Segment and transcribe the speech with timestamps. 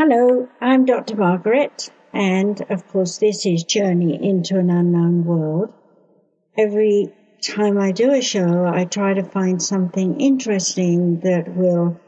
[0.00, 1.16] Hello, I'm Dr.
[1.16, 5.72] Margaret, and of course, this is Journey into an Unknown World.
[6.56, 11.98] Every time I do a show, I try to find something interesting that will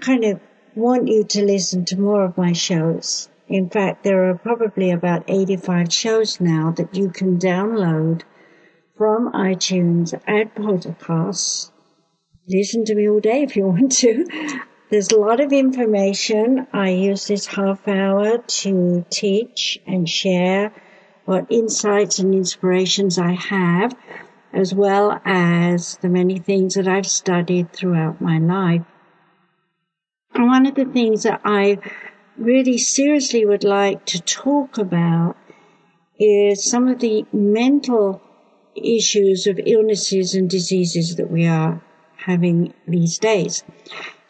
[0.00, 0.40] kind of
[0.74, 3.28] want you to listen to more of my shows.
[3.46, 8.22] In fact, there are probably about 85 shows now that you can download
[8.96, 11.72] from iTunes and podcasts.
[12.48, 14.24] Listen to me all day if you want to.
[14.90, 16.66] There's a lot of information.
[16.72, 20.72] I use this half hour to teach and share
[21.26, 23.94] what insights and inspirations I have,
[24.50, 28.86] as well as the many things that I've studied throughout my life.
[30.34, 31.78] One of the things that I
[32.38, 35.36] really seriously would like to talk about
[36.18, 38.22] is some of the mental
[38.74, 41.82] issues of illnesses and diseases that we are
[42.16, 43.64] having these days.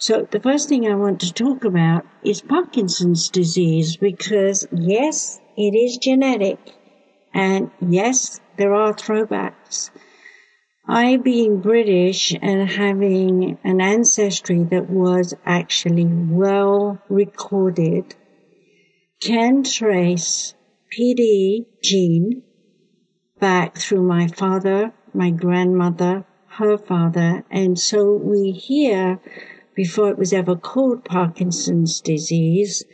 [0.00, 5.74] So the first thing I want to talk about is Parkinson's disease because yes, it
[5.74, 6.60] is genetic
[7.34, 9.90] and yes, there are throwbacks.
[10.86, 18.14] I being British and having an ancestry that was actually well recorded
[19.20, 20.54] can trace
[20.96, 22.44] PD gene
[23.40, 29.20] back through my father, my grandmother, her father, and so we hear
[29.78, 32.84] before it was ever called Parkinson's disease,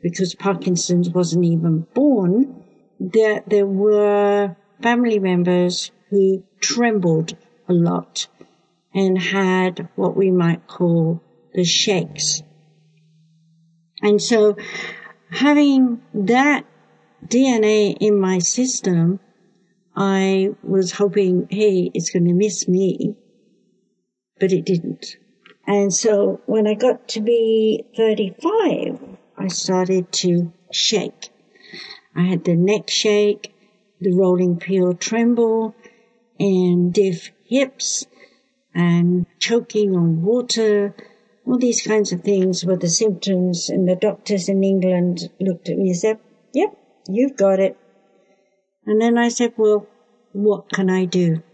[0.00, 2.64] because Parkinson's wasn't even born,
[2.98, 7.36] there, there were family members who trembled
[7.68, 8.26] a lot
[8.94, 12.42] and had what we might call the shakes.
[14.00, 14.56] And so
[15.30, 16.64] having that
[17.26, 19.20] DNA in my system,
[19.94, 23.14] I was hoping, hey, it's going to miss me,
[24.38, 25.18] but it didn't.
[25.72, 28.98] And so when I got to be 35,
[29.38, 31.28] I started to shake.
[32.12, 33.54] I had the neck shake,
[34.00, 35.76] the rolling peel tremble,
[36.40, 38.04] and stiff hips,
[38.74, 40.92] and choking on water.
[41.46, 45.78] All these kinds of things were the symptoms, and the doctors in England looked at
[45.78, 46.18] me and said,
[46.52, 46.76] Yep,
[47.08, 47.76] you've got it.
[48.86, 49.86] And then I said, Well,
[50.32, 51.44] what can I do?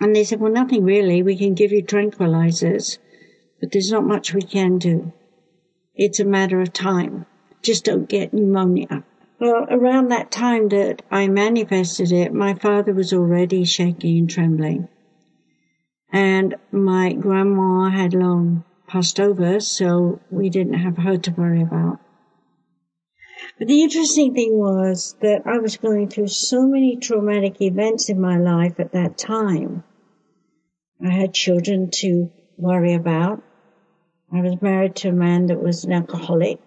[0.00, 1.22] And they said, well, nothing really.
[1.22, 2.98] We can give you tranquilizers,
[3.60, 5.12] but there's not much we can do.
[5.94, 7.24] It's a matter of time.
[7.62, 9.04] Just don't get pneumonia.
[9.40, 14.88] Well, around that time that I manifested it, my father was already shaking and trembling.
[16.12, 21.98] And my grandma had long passed over, so we didn't have her to worry about.
[23.58, 28.20] But the interesting thing was that I was going through so many traumatic events in
[28.20, 29.84] my life at that time.
[31.02, 33.42] I had children to worry about.
[34.32, 36.58] I was married to a man that was an alcoholic.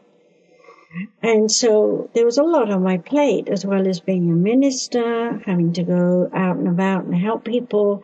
[1.21, 5.39] And so there was a lot on my plate, as well as being a minister,
[5.45, 8.03] having to go out and about and help people,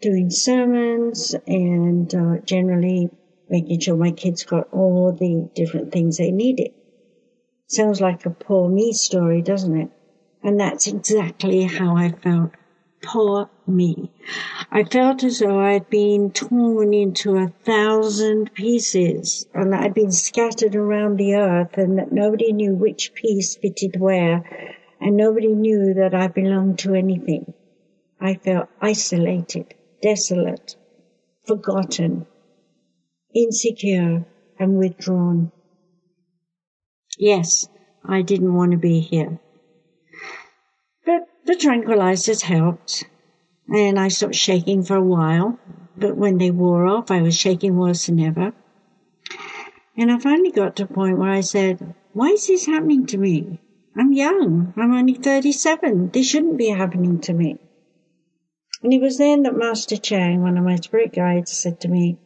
[0.00, 3.10] doing sermons, and uh, generally
[3.48, 6.72] making sure my kids got all the different things they needed.
[7.68, 9.90] Sounds like a poor me story, doesn't it?
[10.42, 12.52] And that's exactly how I felt.
[13.02, 14.10] Poor me.
[14.70, 20.74] I felt as though I'd been torn into a thousand pieces and I'd been scattered
[20.74, 24.44] around the earth and that nobody knew which piece fitted where
[25.00, 27.54] and nobody knew that I belonged to anything.
[28.20, 30.76] I felt isolated, desolate,
[31.46, 32.26] forgotten,
[33.34, 34.24] insecure
[34.58, 35.52] and withdrawn.
[37.18, 37.68] Yes,
[38.04, 39.38] I didn't want to be here.
[41.04, 43.04] But the tranquilizers helped,
[43.68, 45.58] and I stopped shaking for a while.
[45.96, 48.52] But when they wore off, I was shaking worse than ever.
[49.96, 53.18] And I finally got to a point where I said, why is this happening to
[53.18, 53.60] me?
[53.96, 54.74] I'm young.
[54.76, 56.10] I'm only 37.
[56.10, 57.56] This shouldn't be happening to me.
[58.82, 62.18] And it was then that Master Chang, one of my spirit guides, said to me,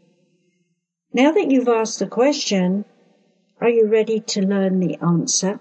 [1.13, 2.85] now that you've asked the question,
[3.61, 5.61] are you ready to learn the answer?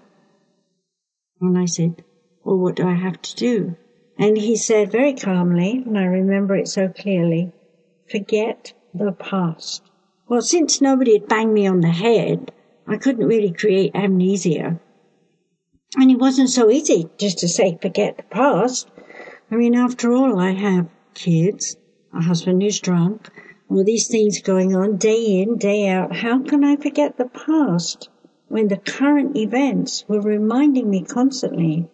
[1.40, 2.04] And I said,
[2.44, 3.76] Well, what do I have to do?
[4.22, 7.52] And he said very calmly, and I remember it so clearly,
[8.06, 9.80] forget the past.
[10.28, 12.52] Well, since nobody had banged me on the head,
[12.86, 14.78] I couldn't really create amnesia.
[15.96, 18.90] And it wasn't so easy just to say forget the past.
[19.50, 21.78] I mean, after all, I have kids,
[22.12, 23.30] a husband who's drunk,
[23.70, 26.14] all these things going on day in, day out.
[26.16, 28.10] How can I forget the past
[28.48, 31.88] when the current events were reminding me constantly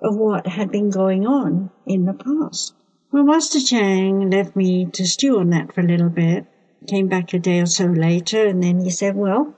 [0.00, 2.74] of what had been going on in the past?
[3.10, 6.46] Well, Master Chang left me to stew on that for a little bit,
[6.86, 9.54] came back a day or so later, and then he said, well,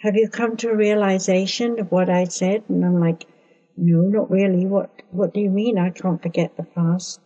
[0.00, 2.64] have you come to a realization of what I said?
[2.68, 3.26] And I'm like,
[3.76, 4.66] no, not really.
[4.66, 7.20] What, what do you mean I can't forget the past?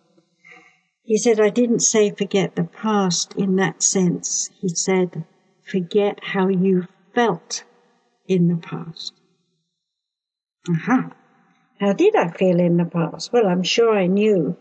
[1.02, 4.50] He said, I didn't say forget the past in that sense.
[4.60, 5.24] He said,
[5.62, 7.62] forget how you felt
[8.26, 9.14] in the past.
[10.68, 10.92] Aha.
[10.92, 11.10] Uh-huh.
[11.78, 13.34] How did I feel in the past?
[13.34, 14.56] Well, I'm sure I knew.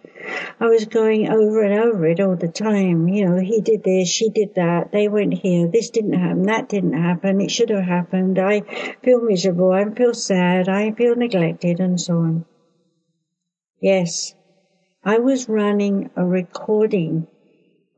[0.60, 3.08] I was going over and over it all the time.
[3.08, 6.68] You know, he did this, she did that, they went here, this didn't happen, that
[6.68, 8.62] didn't happen, it should have happened, I
[9.02, 12.46] feel miserable, I feel sad, I feel neglected, and so on.
[13.80, 14.36] Yes,
[15.02, 17.28] I was running a recording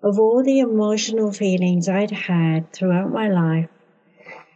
[0.04, 3.70] of all the emotional feelings I'd had throughout my life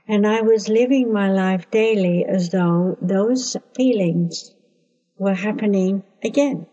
[0.07, 4.53] and I was living my life daily as though those feelings
[5.17, 6.65] were happening again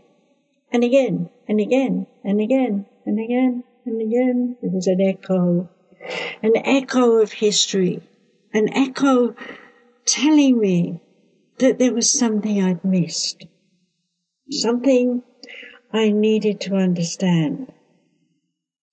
[0.73, 4.57] and again and again and again and again and again.
[4.63, 5.69] It was an echo,
[6.43, 8.01] an echo of history,
[8.53, 9.35] an echo
[10.07, 11.01] telling me
[11.59, 13.45] that there was something I'd missed,
[14.51, 15.23] something
[15.93, 17.73] I needed to understand.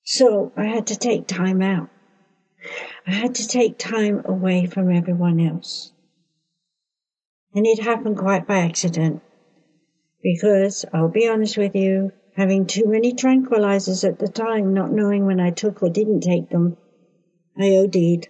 [0.04, 1.90] So I had to take time out.
[3.08, 5.92] I had to take time away from everyone else.
[7.54, 9.22] And it happened quite by accident.
[10.24, 15.26] Because, I'll be honest with you, having too many tranquilizers at the time, not knowing
[15.26, 16.78] when I took or didn't take them,
[17.58, 18.28] I OD'd.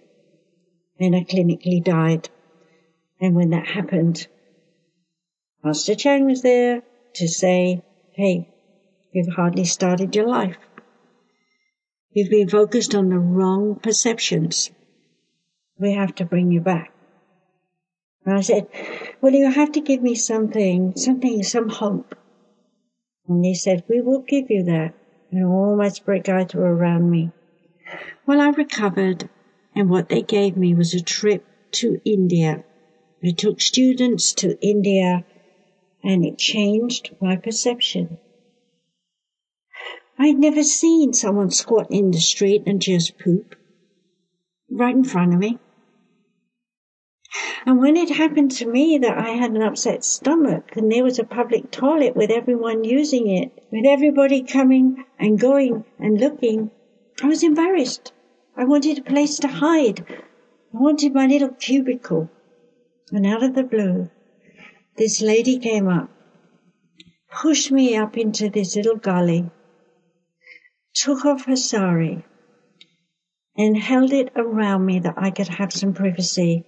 [1.00, 2.28] And I clinically died.
[3.20, 4.28] And when that happened,
[5.64, 6.82] Master Chang was there
[7.14, 7.82] to say,
[8.12, 8.46] hey,
[9.10, 10.58] you've hardly started your life.
[12.16, 14.70] You've been focused on the wrong perceptions.
[15.78, 16.90] We have to bring you back.
[18.24, 18.68] And I said,
[19.20, 22.14] well, you have to give me something, something, some hope.
[23.28, 24.94] And he said, we will give you that.
[25.30, 27.32] And all my spirit guides were around me.
[28.24, 29.28] Well, I recovered
[29.74, 32.64] and what they gave me was a trip to India.
[33.22, 35.26] I took students to India
[36.02, 38.16] and it changed my perception.
[40.18, 43.54] I'd never seen someone squat in the street and just poop.
[44.70, 45.58] Right in front of me.
[47.66, 51.18] And when it happened to me that I had an upset stomach and there was
[51.18, 56.70] a public toilet with everyone using it, with everybody coming and going and looking,
[57.22, 58.12] I was embarrassed.
[58.56, 60.06] I wanted a place to hide.
[60.08, 62.30] I wanted my little cubicle.
[63.12, 64.10] And out of the blue,
[64.96, 66.08] this lady came up,
[67.30, 69.50] pushed me up into this little gully,
[70.96, 72.24] took off her sari
[73.56, 76.64] and held it around me that I could have some privacy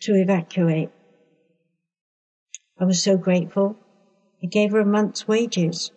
[0.00, 0.88] to evacuate.
[2.80, 3.76] I was so grateful.
[4.42, 5.92] I gave her a month's wages.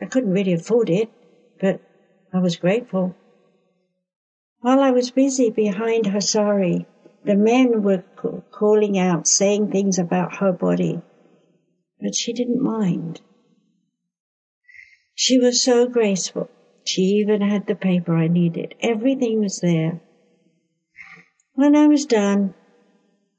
[0.00, 1.10] I couldn't really afford it,
[1.60, 1.80] but
[2.32, 3.14] I was grateful.
[4.60, 6.86] While I was busy behind her sari,
[7.24, 8.04] the men were
[8.50, 11.00] calling out, saying things about her body,
[12.00, 13.20] but she didn't mind.
[15.14, 16.48] She was so graceful.
[16.84, 18.74] She even had the paper I needed.
[18.80, 20.00] Everything was there.
[21.54, 22.54] When I was done,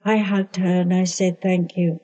[0.04, 2.00] I hugged her and I said thank you.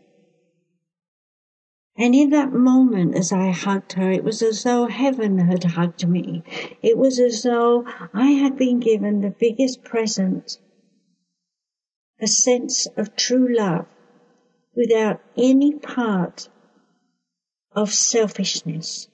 [1.98, 6.08] And in that moment, as I hugged her, it was as though heaven had hugged
[6.08, 6.44] me.
[6.84, 10.60] It was as though I had been given the biggest present,
[12.20, 13.88] a sense of true love
[14.76, 16.50] without any part
[17.72, 19.08] of selfishness.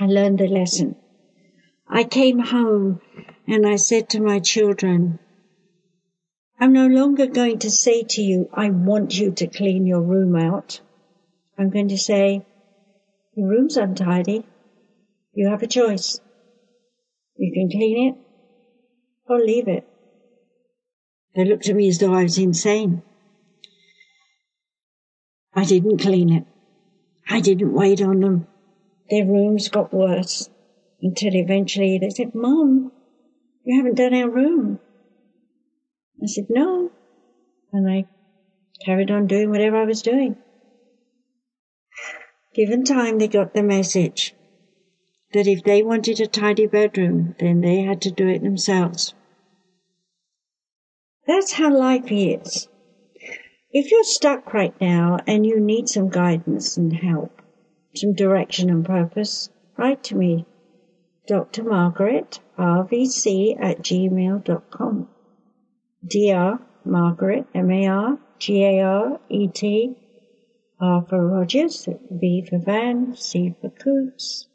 [0.00, 0.94] I learned a lesson.
[1.88, 3.00] I came home
[3.48, 5.18] and I said to my children,
[6.60, 10.36] I'm no longer going to say to you, I want you to clean your room
[10.36, 10.80] out.
[11.56, 12.42] I'm going to say,
[13.34, 14.44] your room's untidy.
[15.34, 16.20] You have a choice.
[17.36, 18.14] You can clean it
[19.28, 19.84] or leave it.
[21.34, 23.02] They looked at me as though I was insane.
[25.54, 26.44] I didn't clean it.
[27.28, 28.46] I didn't wait on them
[29.10, 30.48] their rooms got worse
[31.00, 32.92] until eventually they said, Mom,
[33.64, 34.80] you haven't done our room.
[36.22, 36.90] I said, no.
[37.72, 38.06] And I
[38.84, 40.36] carried on doing whatever I was doing.
[42.54, 44.34] Given time, they got the message
[45.32, 49.14] that if they wanted a tidy bedroom, then they had to do it themselves.
[51.26, 52.68] That's how life is.
[53.70, 57.37] If you're stuck right now and you need some guidance and help,
[58.00, 60.46] some direction and purpose, write to me,
[61.26, 61.64] Dr.
[61.64, 65.08] Margaret, RVC at gmail.com.
[66.06, 66.58] Dr.
[66.84, 68.18] Margaret, M-A-R-G-A-R-E-T,
[70.80, 74.46] R for Rogers, V for Van, C for Coots,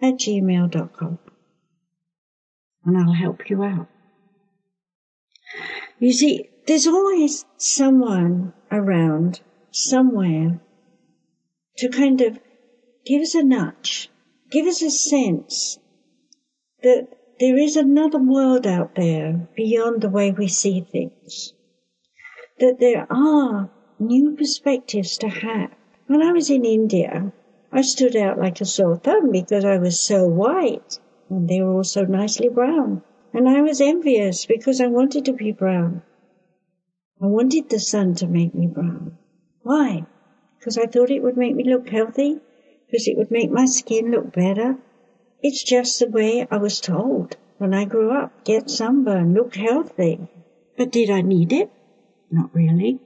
[0.00, 1.18] at gmail.com.
[2.84, 3.88] And I'll help you out.
[5.98, 9.40] You see, there's always someone around,
[9.70, 10.60] somewhere,
[11.78, 12.38] to kind of
[13.04, 14.10] give us a nudge,
[14.50, 15.78] give us a sense
[16.82, 17.08] that
[17.40, 21.54] there is another world out there beyond the way we see things.
[22.58, 25.70] That there are new perspectives to have.
[26.06, 27.32] When I was in India,
[27.70, 30.98] I stood out like a sore thumb because I was so white
[31.30, 33.02] and they were all so nicely brown.
[33.32, 36.02] And I was envious because I wanted to be brown.
[37.22, 39.18] I wanted the sun to make me brown.
[39.62, 40.06] Why?
[40.58, 42.40] Because I thought it would make me look healthy?
[42.86, 44.76] Because it would make my skin look better?
[45.42, 48.44] It's just the way I was told when I grew up.
[48.44, 50.28] Get sunburn, look healthy.
[50.76, 51.70] But did I need it?
[52.30, 53.00] Not really.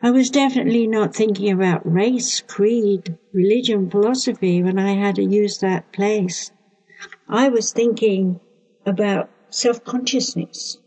[0.00, 5.58] I was definitely not thinking about race, creed, religion, philosophy when I had to use
[5.58, 6.52] that place.
[7.28, 8.40] I was thinking
[8.86, 10.78] about self-consciousness.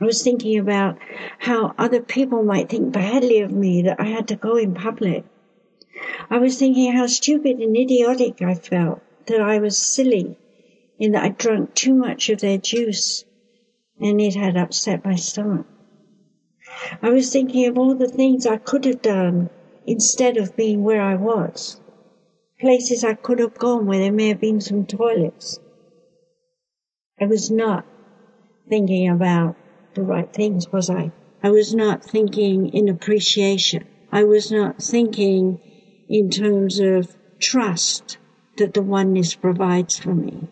[0.00, 0.98] I was thinking about
[1.38, 5.24] how other people might think badly of me that I had to go in public.
[6.30, 10.36] I was thinking how stupid and idiotic I felt, that I was silly
[10.98, 13.24] in that I drunk too much of their juice
[14.00, 15.66] and it had upset my stomach.
[17.02, 19.50] I was thinking of all the things I could have done
[19.86, 21.80] instead of being where I was.
[22.60, 25.58] Places I could have gone where there may have been some toilets.
[27.20, 27.84] I was not
[28.68, 29.56] thinking about
[29.94, 31.10] the right things, was I?
[31.42, 33.84] I was not thinking in appreciation.
[34.12, 35.58] I was not thinking
[36.08, 38.18] in terms of trust
[38.56, 40.48] that the oneness provides for me.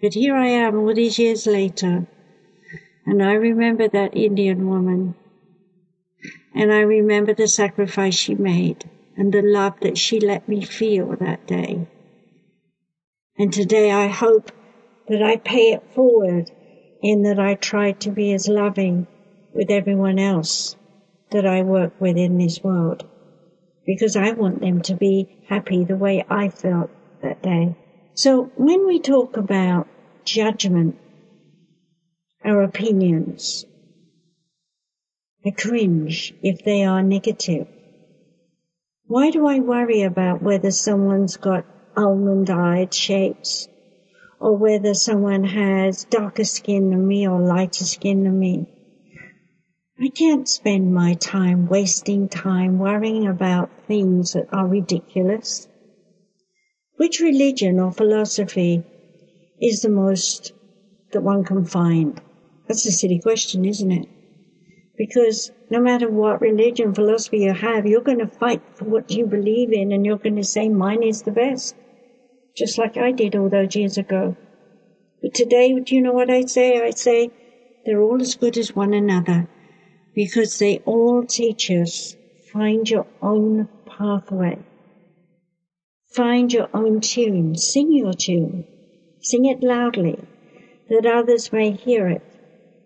[0.00, 2.06] But here I am all these years later,
[3.04, 5.14] and I remember that Indian woman.
[6.54, 11.14] And I remember the sacrifice she made and the love that she let me feel
[11.16, 11.86] that day.
[13.38, 14.50] And today I hope
[15.08, 16.50] that I pay it forward
[17.02, 19.06] in that I try to be as loving
[19.52, 20.76] with everyone else
[21.30, 23.04] that I work with in this world.
[23.86, 26.90] Because I want them to be happy the way I felt
[27.22, 27.74] that day.
[28.14, 29.86] So when we talk about
[30.24, 30.96] judgment
[32.46, 33.64] our opinions.
[35.44, 37.66] I cringe if they are negative.
[39.06, 41.64] Why do I worry about whether someone's got
[41.96, 43.68] almond-eyed shapes
[44.38, 48.66] or whether someone has darker skin than me or lighter skin than me?
[49.98, 55.68] I can't spend my time wasting time worrying about things that are ridiculous.
[56.96, 58.82] Which religion or philosophy
[59.58, 60.52] is the most
[61.12, 62.20] that one can find?
[62.68, 64.06] That's a silly question, isn't it?
[64.98, 69.24] Because no matter what religion, philosophy you have, you're going to fight for what you
[69.24, 71.74] believe in and you're going to say mine is the best.
[72.54, 74.36] Just like I did all those years ago.
[75.22, 76.82] But today, do you know what I say?
[76.82, 77.30] I say
[77.86, 79.48] they're all as good as one another
[80.16, 82.16] because they all teach us
[82.52, 84.58] find your own pathway.
[86.14, 87.54] Find your own tune.
[87.54, 88.64] Sing your tune.
[89.20, 90.18] Sing it loudly
[90.88, 92.22] that others may hear it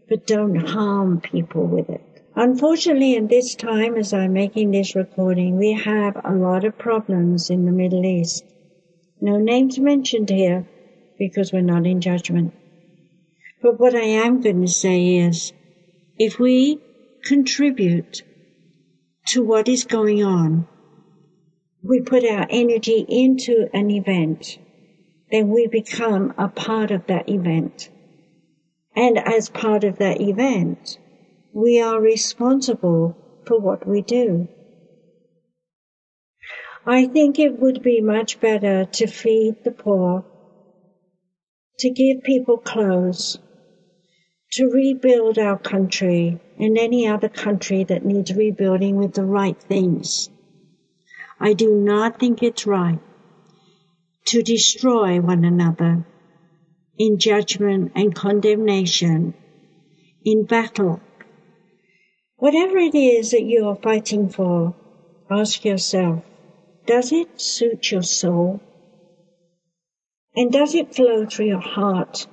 [0.08, 2.02] but don't harm people with it.
[2.34, 7.48] Unfortunately, in this time, as I'm making this recording, we have a lot of problems
[7.48, 8.44] in the Middle East.
[9.20, 10.66] No names mentioned here
[11.16, 12.54] because we're not in judgment.
[13.62, 15.52] But what I am going to say is,
[16.18, 16.80] if we
[17.22, 18.22] contribute
[19.28, 20.66] to what is going on,
[21.82, 24.58] we put our energy into an event,
[25.30, 27.90] then we become a part of that event.
[28.94, 30.98] And as part of that event,
[31.52, 34.48] we are responsible for what we do.
[36.86, 40.24] I think it would be much better to feed the poor,
[41.78, 43.38] to give people clothes,
[44.52, 50.28] to rebuild our country and any other country that needs rebuilding with the right things.
[51.40, 53.00] I do not think it's right
[54.26, 56.04] to destroy one another
[56.98, 59.32] in judgment and condemnation,
[60.22, 61.00] in battle.
[62.36, 64.74] Whatever it is that you are fighting for,
[65.30, 66.22] ask yourself,
[66.86, 68.60] does it suit your soul?
[70.36, 72.26] And does it flow through your heart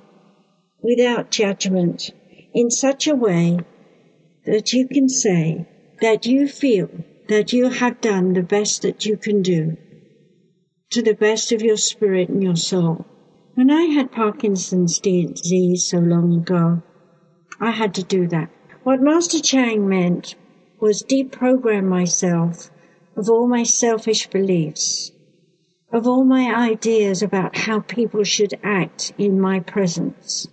[0.82, 2.10] without judgment
[2.52, 3.58] in such a way
[4.48, 5.66] that you can say
[6.00, 6.88] that you feel
[7.28, 9.76] that you have done the best that you can do
[10.90, 13.04] to the best of your spirit and your soul?
[13.54, 16.82] When I had Parkinson's disease so long ago,
[17.60, 18.48] I had to do that.
[18.84, 20.34] What Master Chang meant
[20.80, 22.70] was deprogram myself
[23.16, 25.12] of all my selfish beliefs,
[25.92, 30.46] of all my ideas about how people should act in my presence,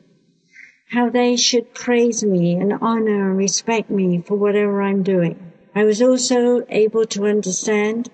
[0.91, 5.51] how they should praise me and honor and respect me for whatever I'm doing.
[5.73, 8.09] I was also able to understand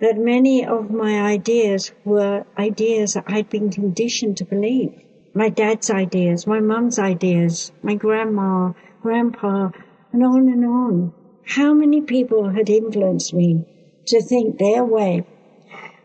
[0.00, 4.92] that many of my ideas were ideas that I'd been conditioned to believe.
[5.34, 8.72] My dad's ideas, my mum's ideas, my grandma,
[9.02, 9.70] grandpa,
[10.12, 11.12] and on and on.
[11.44, 13.64] How many people had influenced me
[14.06, 15.26] to think their way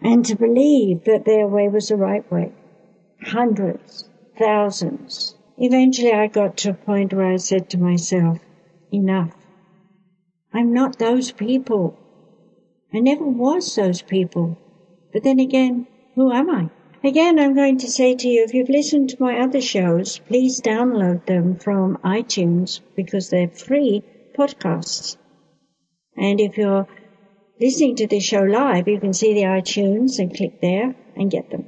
[0.01, 2.51] and to believe that their way was the right way?
[3.22, 5.36] Hundreds, thousands.
[5.63, 8.39] Eventually I got to a point where I said to myself,
[8.91, 9.35] enough.
[10.51, 11.95] I'm not those people.
[12.91, 14.57] I never was those people.
[15.13, 16.69] But then again, who am I?
[17.03, 20.61] Again, I'm going to say to you, if you've listened to my other shows, please
[20.61, 24.01] download them from iTunes because they're free
[24.35, 25.15] podcasts.
[26.17, 26.87] And if you're
[27.59, 31.51] listening to this show live, you can see the iTunes and click there and get
[31.51, 31.67] them.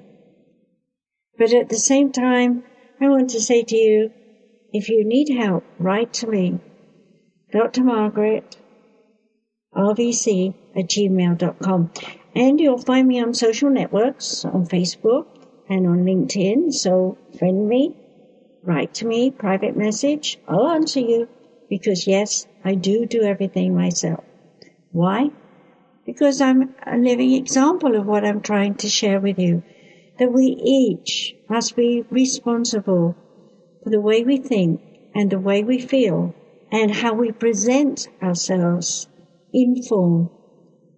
[1.38, 2.63] But at the same time,
[3.03, 4.12] I want to say to you,
[4.72, 6.60] if you need help, write to me.
[7.51, 7.83] Dr.
[7.83, 8.57] Margaret
[9.75, 11.91] rvc at gmail.com.
[12.36, 15.25] And you'll find me on social networks, on Facebook
[15.67, 16.72] and on LinkedIn.
[16.72, 17.95] So friend me,
[18.63, 20.39] write to me, private message.
[20.48, 21.27] I'll answer you
[21.69, 24.24] because yes, I do do everything myself.
[24.91, 25.29] Why?
[26.05, 29.63] Because I'm a living example of what I'm trying to share with you.
[30.24, 33.18] That we each must be responsible
[33.84, 34.80] for the way we think
[35.13, 36.34] and the way we feel
[36.72, 39.10] and how we present ourselves
[39.51, 40.30] inform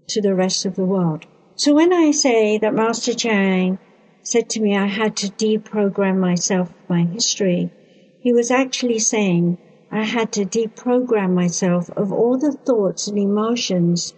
[0.09, 1.25] to the rest of the world.
[1.55, 3.79] So when I say that Master Chang
[4.21, 7.71] said to me I had to deprogram myself, my history,
[8.19, 9.57] he was actually saying
[9.91, 14.13] I had to deprogram myself of all the thoughts and emotions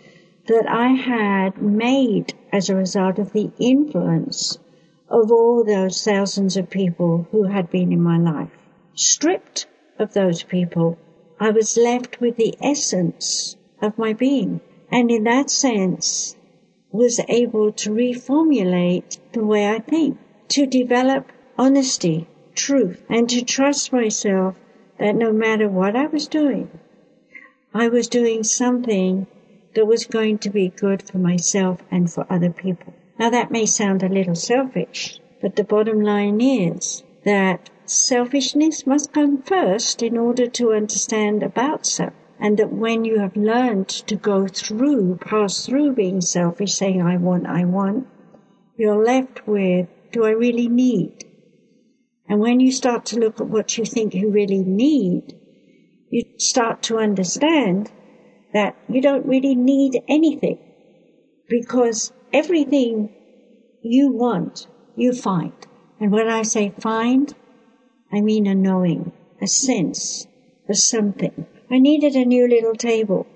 [0.48, 4.60] that I had made as a result of the influence
[5.10, 8.52] of all those thousands of people who had been in my life.
[8.94, 10.98] Stripped of those people,
[11.40, 14.62] I was left with the essence of my being.
[14.92, 16.36] And in that sense,
[16.92, 20.18] was able to reformulate the way I think,
[20.50, 24.56] to develop honesty, truth, and to trust myself
[24.98, 26.70] that no matter what I was doing,
[27.74, 29.28] I was doing something
[29.76, 32.94] that was going to be good for myself and for other people.
[33.20, 39.14] Now that may sound a little selfish, but the bottom line is that selfishness must
[39.14, 44.16] come first in order to understand about self and that when you have learned to
[44.16, 48.08] go through, pass through being selfish, saying, I want, I want,
[48.78, 51.26] you're left with, do I really need?
[52.30, 55.34] And when you start to look at what you think you really need,
[56.12, 57.92] you start to understand
[58.54, 60.60] that you don't really need anything
[61.50, 63.10] because everything
[63.82, 65.54] you want, you find.
[66.00, 67.34] And when I say find,
[68.12, 69.12] I mean a knowing,
[69.42, 70.28] a sense,
[70.70, 71.46] a something.
[71.70, 73.28] I needed a new little table.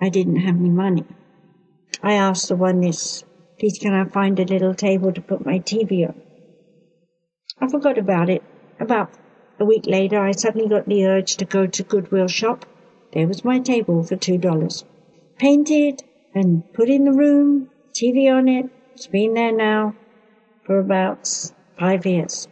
[0.00, 1.04] I didn't have any money.
[2.02, 3.24] I asked the oneness,
[3.58, 6.20] please can I find a little table to put my TV on?
[7.60, 8.42] I forgot about it.
[8.78, 9.10] About
[9.58, 12.66] a week later, I suddenly got the urge to go to Goodwill shop.
[13.12, 14.84] There was my table for two dollars.
[15.38, 16.02] Painted
[16.34, 18.68] and put in the room, TV on it.
[18.94, 19.94] It's been there now
[20.64, 21.26] for about
[21.78, 22.46] five years.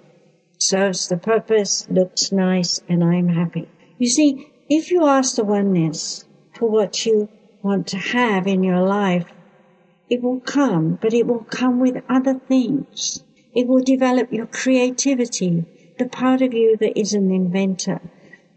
[0.56, 3.68] Serves the purpose, looks nice, and I'm happy.
[3.98, 7.28] You see, if you ask the oneness for what you
[7.62, 9.26] want to have in your life,
[10.08, 13.22] it will come, but it will come with other things.
[13.54, 15.66] It will develop your creativity,
[15.98, 18.00] the part of you that is an inventor,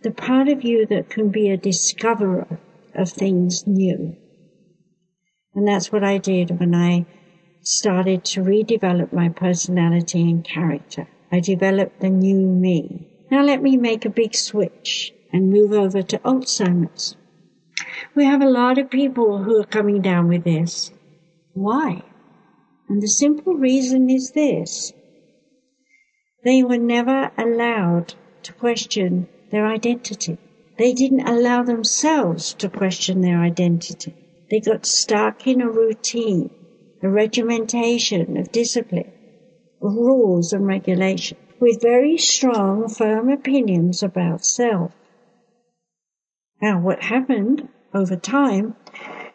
[0.03, 2.59] the part of you that can be a discoverer
[2.95, 4.15] of things new.
[5.57, 7.07] And that's what I did when I
[7.61, 11.07] started to redevelop my personality and character.
[11.31, 13.07] I developed the new me.
[13.31, 17.17] Now let me make a big switch and move over to Alzheimer's.
[18.13, 20.91] We have a lot of people who are coming down with this.
[21.53, 22.03] Why?
[22.87, 24.93] And the simple reason is this.
[26.43, 30.37] They were never allowed to question their identity.
[30.77, 34.13] They didn't allow themselves to question their identity.
[34.49, 36.49] They got stuck in a routine,
[37.03, 39.11] a regimentation of discipline,
[39.81, 44.93] of rules and regulation, with very strong, firm opinions about self.
[46.61, 48.75] Now, what happened over time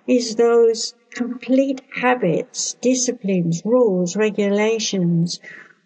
[0.07, 5.41] is those complete habits, disciplines, rules, regulations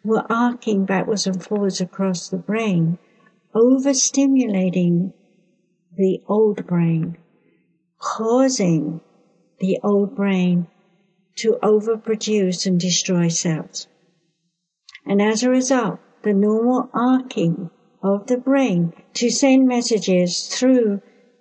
[0.05, 2.97] were arcing backwards and forwards across the brain,
[3.55, 5.12] overstimulating
[5.97, 7.19] the old brain,
[7.99, 9.01] causing
[9.59, 10.66] the old brain
[11.37, 13.87] to overproduce and destroy cells.
[15.05, 17.71] And as a result, the normal arcing
[18.03, 21.01] of the brain to send messages through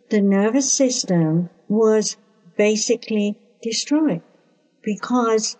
[0.10, 2.17] the nervous system was
[2.58, 4.21] basically destroyed
[4.84, 5.58] because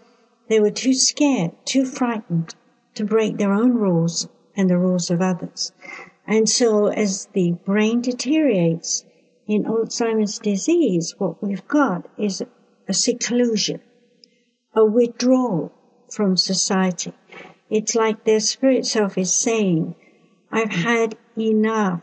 [0.48, 2.54] they were too scared, too frightened
[2.94, 5.72] to break their own rules and the rules of others.
[6.28, 9.04] And so as the brain deteriorates
[9.48, 12.44] in Alzheimer's disease, what we've got is
[12.88, 13.80] a seclusion,
[14.74, 15.72] a withdrawal
[16.10, 17.14] from society.
[17.70, 19.96] It's like their spirit self is saying,
[20.52, 22.02] I've had enough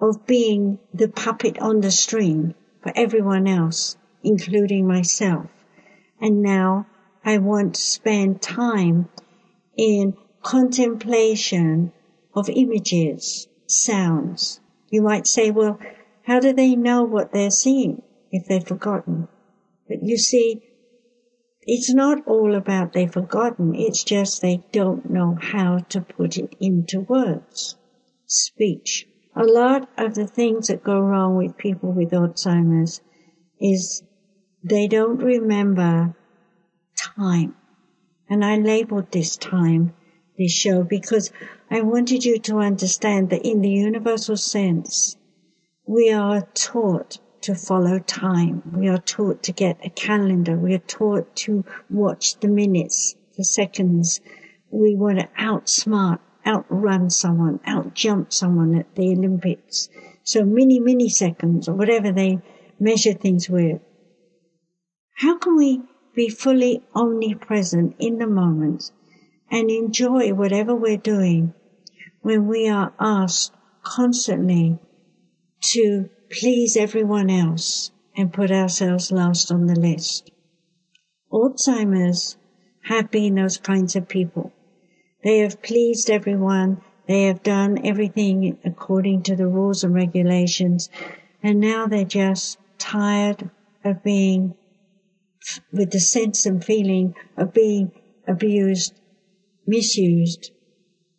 [0.00, 5.46] of being the puppet on the string for everyone else, including myself.
[6.20, 6.86] And now
[7.24, 9.08] I want to spend time
[9.76, 11.92] in contemplation
[12.34, 14.60] of images, sounds.
[14.90, 15.78] You might say, well,
[16.28, 19.26] how do they know what they're seeing if they've forgotten?
[19.88, 20.62] But you see,
[21.62, 23.74] it's not all about they've forgotten.
[23.74, 27.76] It's just they don't know how to put it into words.
[28.26, 29.06] Speech.
[29.34, 33.00] A lot of the things that go wrong with people with Alzheimer's
[33.58, 34.02] is
[34.62, 36.14] they don't remember
[36.94, 37.54] time.
[38.28, 39.94] And I labeled this time,
[40.36, 41.32] this show, because
[41.70, 45.16] I wanted you to understand that in the universal sense,
[45.88, 48.62] we are taught to follow time.
[48.76, 50.54] We are taught to get a calendar.
[50.54, 54.20] We are taught to watch the minutes, the seconds.
[54.70, 59.88] We want to outsmart, outrun someone, outjump someone at the Olympics.
[60.24, 62.42] So many milliseconds or whatever they
[62.78, 63.80] measure things with.
[65.16, 65.80] How can we
[66.14, 68.92] be fully omnipresent in the moment
[69.50, 71.54] and enjoy whatever we're doing
[72.20, 74.78] when we are asked constantly
[75.60, 80.30] to please everyone else and put ourselves last on the list.
[81.32, 82.36] Alzheimer's
[82.84, 84.52] have been those kinds of people.
[85.22, 86.80] They have pleased everyone.
[87.06, 90.88] They have done everything according to the rules and regulations.
[91.42, 93.50] And now they're just tired
[93.84, 94.54] of being
[95.72, 97.92] with the sense and feeling of being
[98.26, 98.94] abused,
[99.66, 100.50] misused,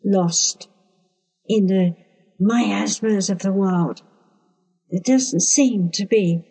[0.03, 0.67] lost
[1.47, 1.95] in the
[2.39, 4.01] miasmas of the world.
[4.91, 6.43] There doesn't seem to be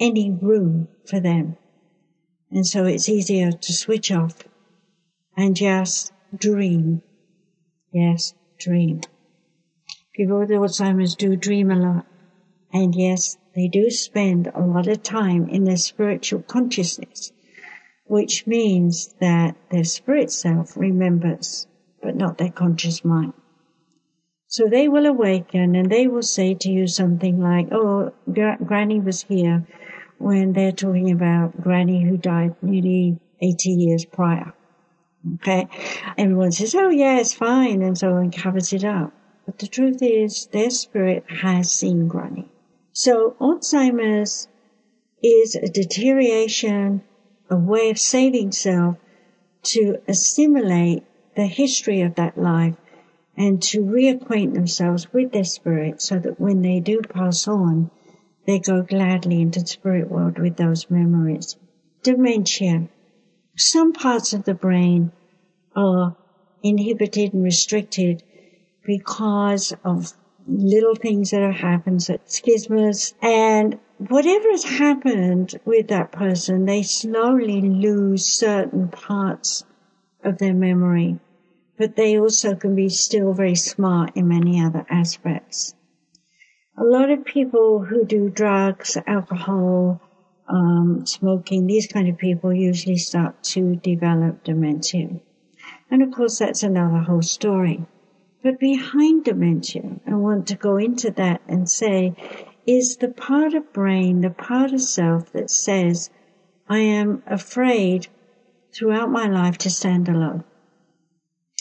[0.00, 1.56] any room for them.
[2.50, 4.42] And so it's easier to switch off
[5.36, 7.02] and just dream.
[7.92, 9.02] Yes, dream.
[10.14, 12.06] People with Alzheimer's do dream a lot.
[12.72, 17.32] And yes, they do spend a lot of time in their spiritual consciousness,
[18.04, 21.66] which means that their spirit self remembers,
[22.02, 23.34] but not their conscious mind.
[24.50, 29.22] So they will awaken and they will say to you something like, oh, Granny was
[29.24, 29.66] here
[30.16, 34.54] when they're talking about Granny who died nearly 80 years prior.
[35.34, 35.68] Okay.
[36.16, 37.82] Everyone says, oh yeah, it's fine.
[37.82, 39.12] And so on covers it up.
[39.44, 42.48] But the truth is their spirit has seen Granny.
[42.92, 44.48] So Alzheimer's
[45.22, 47.02] is a deterioration,
[47.50, 48.96] a way of saving self
[49.64, 51.04] to assimilate
[51.36, 52.74] the history of that life
[53.38, 57.88] and to reacquaint themselves with their spirit so that when they do pass on,
[58.46, 61.56] they go gladly into the spirit world with those memories.
[62.02, 62.88] Dementia.
[63.56, 65.12] Some parts of the brain
[65.76, 66.16] are
[66.64, 68.24] inhibited and restricted
[68.84, 70.12] because of
[70.48, 76.64] little things that have happened, such as schismas, and whatever has happened with that person,
[76.64, 79.64] they slowly lose certain parts
[80.24, 81.20] of their memory
[81.78, 85.74] but they also can be still very smart in many other aspects.
[86.76, 90.00] A lot of people who do drugs, alcohol,
[90.48, 95.20] um, smoking, these kind of people usually start to develop dementia.
[95.90, 97.86] And of course, that's another whole story.
[98.42, 102.14] But behind dementia, I want to go into that and say,
[102.66, 106.10] is the part of brain, the part of self that says,
[106.68, 108.08] I am afraid
[108.72, 110.44] throughout my life to stand alone.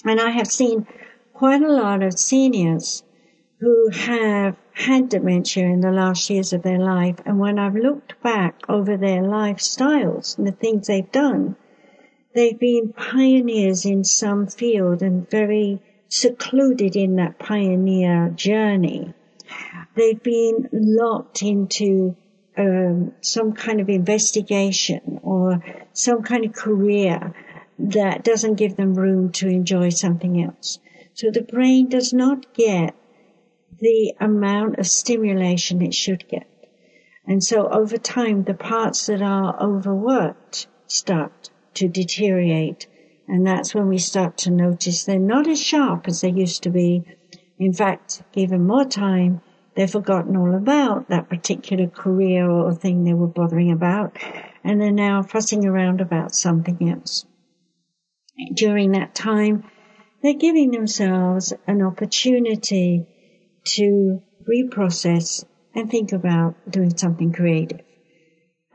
[0.08, 0.88] And I have seen
[1.34, 3.04] quite a lot of seniors
[3.60, 7.17] who have had dementia in the last years of their life.
[7.26, 11.56] And when I've looked back over their lifestyles and the things they've done,
[12.36, 19.13] they've been pioneers in some field and very secluded in that pioneer journey.
[19.96, 22.15] They've been locked into
[22.58, 27.34] um, some kind of investigation or some kind of career
[27.80, 30.80] that doesn't give them room to enjoy something else.
[31.13, 32.96] So the brain does not get
[33.80, 36.48] the amount of stimulation it should get.
[37.28, 42.88] And so over time, the parts that are overworked start to deteriorate.
[43.28, 46.70] And that's when we start to notice they're not as sharp as they used to
[46.70, 47.04] be.
[47.60, 49.42] In fact, given more time,
[49.76, 54.18] they've forgotten all about that particular career or thing they were bothering about
[54.63, 57.26] and they're now fussing around about something else.
[58.54, 59.63] During that time,
[60.21, 63.06] they're giving themselves an opportunity
[63.76, 67.82] to reprocess and think about doing something creative.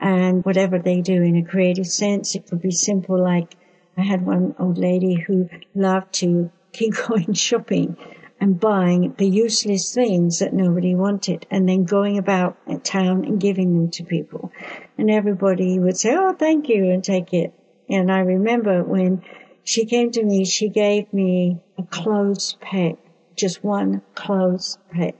[0.00, 3.54] And whatever they do in a creative sense, it could be simple like
[3.96, 7.96] I had one old lady who loved to keep going shopping
[8.40, 13.72] and buying the useless things that nobody wanted and then going about town and giving
[13.74, 14.50] them to people.
[14.98, 17.54] And everybody would say, Oh, thank you and take it.
[17.88, 19.22] And I remember when
[19.64, 22.96] she came to me, she gave me a clothes peg,
[23.36, 25.14] just one clothes peg.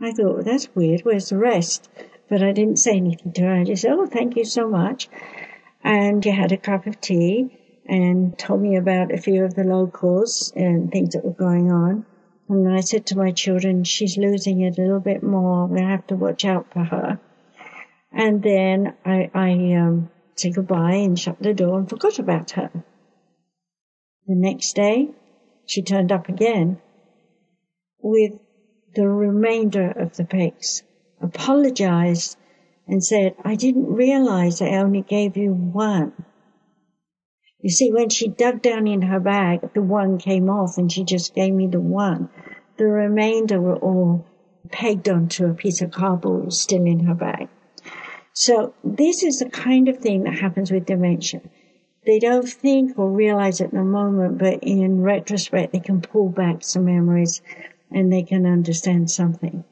[0.00, 1.00] I thought, well, that's weird.
[1.00, 1.88] Where's the rest?
[2.28, 3.54] But I didn't say anything to her.
[3.54, 5.08] I just said, oh, thank you so much.
[5.82, 9.64] And she had a cup of tea and told me about a few of the
[9.64, 12.06] locals and things that were going on.
[12.48, 15.66] And I said to my children, she's losing it a little bit more.
[15.66, 17.18] We have to watch out for her.
[18.12, 22.70] And then I, I um, said goodbye and shut the door and forgot about her.
[24.28, 25.08] The next day,
[25.64, 26.82] she turned up again
[28.02, 28.32] with
[28.94, 30.82] the remainder of the pegs,
[31.18, 32.36] apologized,
[32.86, 36.12] and said, I didn't realize I only gave you one.
[37.60, 41.04] You see, when she dug down in her bag, the one came off and she
[41.04, 42.28] just gave me the one.
[42.76, 44.26] The remainder were all
[44.70, 47.48] pegged onto a piece of cardboard still in her bag.
[48.34, 51.40] So this is the kind of thing that happens with dementia.
[52.06, 56.28] They don't think or realize it in the moment, but in retrospect, they can pull
[56.28, 57.42] back some memories
[57.90, 59.64] and they can understand something.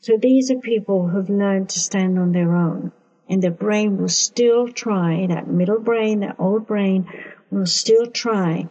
[0.00, 2.92] So these are people who've learned to stand on their own
[3.28, 7.08] and the brain will still try, that middle brain, that old brain
[7.50, 8.68] will still try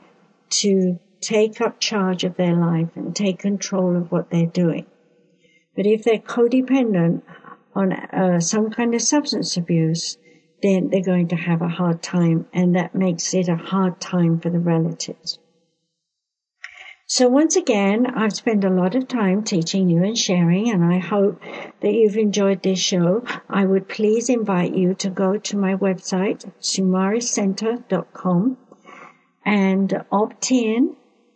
[0.49, 4.85] to take up charge of their life and take control of what they're doing.
[5.75, 7.23] But if they're codependent
[7.73, 10.17] on uh, some kind of substance abuse,
[10.65, 14.39] then they're going to have a hard time and that makes it a hard time
[14.39, 15.37] for the relatives.
[17.07, 20.97] So once again, I've spent a lot of time teaching you and sharing, and I
[20.97, 21.39] hope
[21.81, 23.23] that you've enjoyed this show.
[23.47, 28.57] I would please invite you to go to my website, sumariscenter.com,
[29.45, 30.95] and opt in,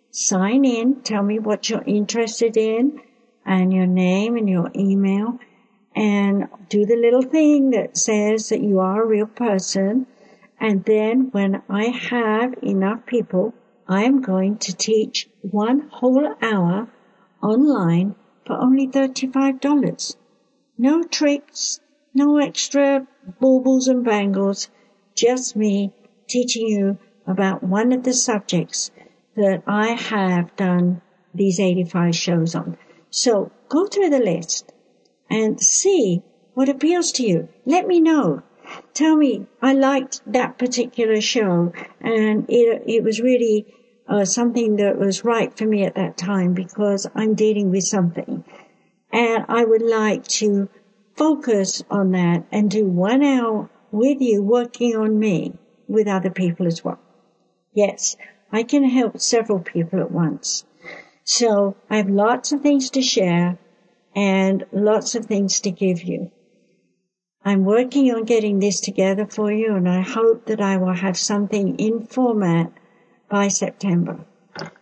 [0.10, 3.00] sign in, tell me what you're interested in,
[3.46, 5.38] and your name and your email,
[6.00, 10.08] and do the little thing that says that you are a real person.
[10.58, 13.54] And then when I have enough people
[13.90, 16.88] I am going to teach one whole hour
[17.42, 18.14] online
[18.46, 20.16] for only $35.
[20.78, 21.80] No tricks,
[22.14, 23.08] no extra
[23.40, 24.70] baubles and bangles,
[25.16, 25.92] just me
[26.28, 28.92] teaching you about one of the subjects
[29.36, 31.02] that I have done
[31.34, 32.78] these 85 shows on.
[33.10, 34.72] So go through the list
[35.30, 37.50] and see what appeals to you.
[37.66, 38.42] Let me know.
[38.94, 43.66] Tell me, I liked that particular show and it, it was really
[44.08, 48.44] uh, something that was right for me at that time because I'm dealing with something.
[49.12, 50.70] And I would like to
[51.16, 55.54] focus on that and do one hour with you working on me
[55.88, 57.00] with other people as well.
[57.74, 58.16] Yes,
[58.52, 60.66] I can help several people at once.
[61.24, 63.60] So I have lots of things to share
[64.16, 66.32] and lots of things to give you.
[67.44, 71.18] I'm working on getting this together for you and I hope that I will have
[71.18, 72.72] something in format
[73.30, 74.26] by September.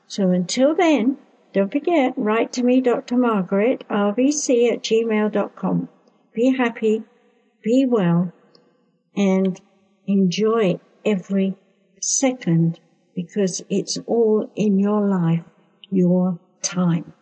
[0.07, 1.17] So until then,
[1.53, 3.17] don't forget, write to me, Dr.
[3.17, 5.89] Margaret, rvc at gmail.com.
[6.33, 7.03] Be happy,
[7.63, 8.31] be well,
[9.15, 9.59] and
[10.05, 11.55] enjoy every
[12.01, 12.79] second
[13.15, 15.43] because it's all in your life,
[15.89, 17.13] your time.